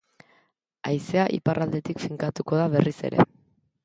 Haizea 0.91 1.25
iparraldetik 1.37 2.01
finkatuko 2.05 2.59
da 2.61 2.65
berriz 2.77 2.95
ere. 3.11 3.27